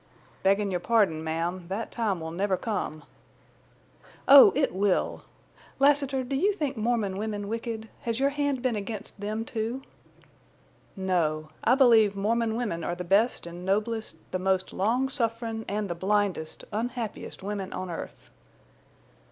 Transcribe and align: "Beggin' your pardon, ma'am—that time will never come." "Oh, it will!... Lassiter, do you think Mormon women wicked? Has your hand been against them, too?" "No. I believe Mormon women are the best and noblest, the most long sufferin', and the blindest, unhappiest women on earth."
"Beggin' 0.41 0.71
your 0.71 0.79
pardon, 0.79 1.23
ma'am—that 1.23 1.91
time 1.91 2.19
will 2.19 2.31
never 2.31 2.57
come." 2.57 3.03
"Oh, 4.27 4.51
it 4.55 4.73
will!... 4.73 5.21
Lassiter, 5.77 6.23
do 6.23 6.35
you 6.35 6.53
think 6.53 6.75
Mormon 6.75 7.17
women 7.19 7.47
wicked? 7.47 7.87
Has 7.99 8.19
your 8.19 8.31
hand 8.31 8.63
been 8.63 8.75
against 8.75 9.19
them, 9.19 9.45
too?" 9.45 9.83
"No. 10.95 11.49
I 11.63 11.75
believe 11.75 12.15
Mormon 12.15 12.55
women 12.55 12.83
are 12.83 12.95
the 12.95 13.03
best 13.03 13.45
and 13.45 13.63
noblest, 13.63 14.15
the 14.31 14.39
most 14.39 14.73
long 14.73 15.07
sufferin', 15.07 15.65
and 15.69 15.87
the 15.87 15.93
blindest, 15.93 16.63
unhappiest 16.73 17.43
women 17.43 17.71
on 17.71 17.91
earth." 17.91 18.31